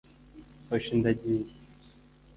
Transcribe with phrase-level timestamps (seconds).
[0.69, 1.49] Hoshi ndagiye!”